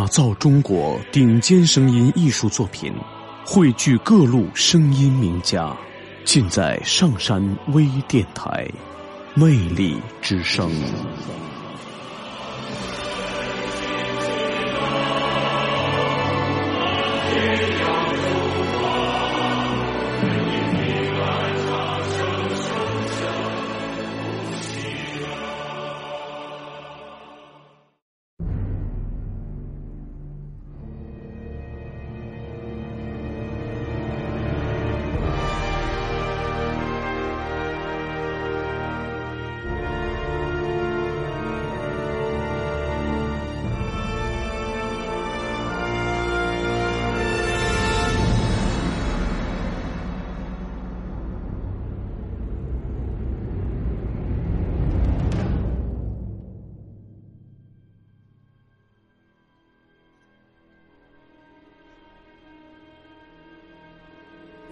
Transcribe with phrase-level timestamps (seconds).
[0.00, 2.90] 打造中国顶尖声音艺术作品，
[3.44, 5.76] 汇聚各路声音名家，
[6.24, 8.66] 尽在上山微电台，
[9.34, 10.70] 魅力之声。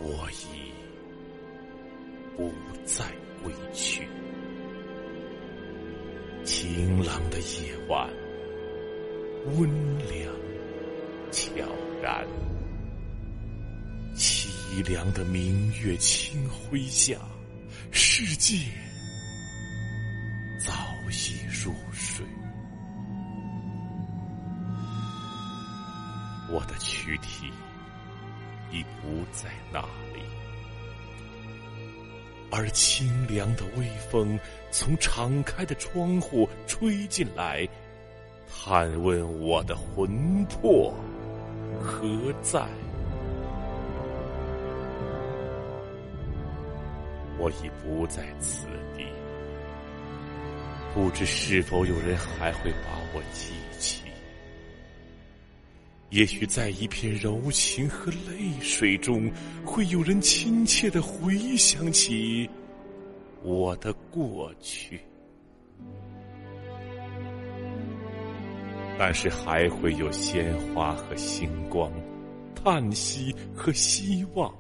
[0.01, 0.73] 我已
[2.37, 2.53] 不
[2.85, 3.05] 再
[3.43, 4.07] 归去。
[6.45, 8.09] 晴朗的夜晚，
[9.57, 9.69] 温
[10.09, 10.33] 凉
[11.31, 11.51] 悄
[12.01, 12.25] 然；
[14.17, 17.19] 凄凉的明月清辉下，
[17.91, 18.57] 世界
[20.65, 20.73] 早
[21.11, 22.25] 已入睡。
[26.51, 27.53] 我的躯体。
[28.71, 29.81] 已不在那
[30.15, 30.23] 里，
[32.51, 34.39] 而清凉的微风
[34.71, 37.67] 从敞开的窗户吹进来，
[38.47, 40.95] 探问我的魂魄
[41.83, 42.67] 何在？
[47.41, 49.07] 我已不在此地，
[50.93, 53.98] 不知是否有人还会把我记起。
[56.11, 59.31] 也许在一片柔情和泪水中，
[59.63, 62.49] 会有人亲切的回想起
[63.43, 64.99] 我的过去，
[68.99, 71.93] 但是还会有鲜花和星光，
[72.55, 74.51] 叹息和希望，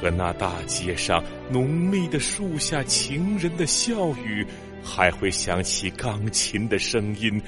[0.00, 4.46] 和那大街上浓密的树下情人的笑语，
[4.82, 7.38] 还会响起钢琴的声音。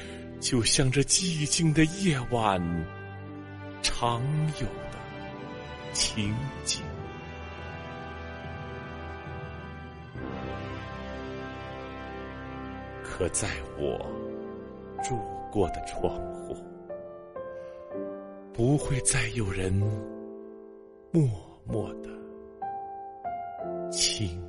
[0.41, 2.61] 就像这寂静的夜晚，
[3.83, 4.23] 常
[4.61, 4.99] 有的
[5.93, 6.35] 情
[6.65, 6.83] 景。
[13.03, 13.99] 可在我
[15.03, 15.19] 住
[15.51, 16.57] 过的窗户，
[18.53, 19.73] 不会再有人
[21.11, 21.29] 默
[21.67, 22.09] 默的
[23.91, 24.41] 亲。